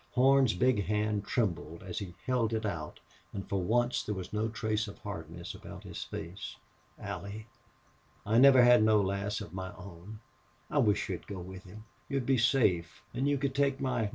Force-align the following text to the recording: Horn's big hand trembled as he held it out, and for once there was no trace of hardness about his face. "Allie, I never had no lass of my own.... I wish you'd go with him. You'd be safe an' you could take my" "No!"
Horn's 0.13 0.55
big 0.55 0.85
hand 0.85 1.25
trembled 1.25 1.83
as 1.83 1.99
he 1.99 2.15
held 2.25 2.53
it 2.53 2.65
out, 2.65 2.99
and 3.33 3.47
for 3.47 3.61
once 3.61 4.01
there 4.01 4.15
was 4.15 4.33
no 4.33 4.47
trace 4.49 4.87
of 4.87 4.97
hardness 4.97 5.53
about 5.53 5.83
his 5.83 6.03
face. 6.03 6.55
"Allie, 6.97 7.45
I 8.25 8.39
never 8.39 8.63
had 8.63 8.81
no 8.81 8.99
lass 8.99 9.41
of 9.41 9.53
my 9.53 9.71
own.... 9.75 10.19
I 10.71 10.79
wish 10.79 11.07
you'd 11.07 11.27
go 11.27 11.37
with 11.39 11.65
him. 11.65 11.83
You'd 12.09 12.25
be 12.25 12.39
safe 12.39 13.03
an' 13.13 13.27
you 13.27 13.37
could 13.37 13.53
take 13.53 13.79
my" 13.79 14.05
"No!" 14.05 14.09